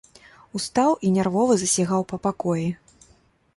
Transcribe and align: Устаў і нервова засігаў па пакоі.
Устаў 0.59 0.95
і 1.09 1.11
нервова 1.17 1.57
засігаў 1.63 2.01
па 2.13 2.17
пакоі. 2.27 2.67